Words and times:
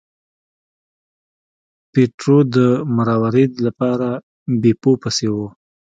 پیټرو 1.91 2.37
د 2.55 2.57
مروارید 2.97 3.51
لپاره 3.65 4.07
بیپو 4.61 4.91
پسې 5.01 5.27
و. 5.35 5.37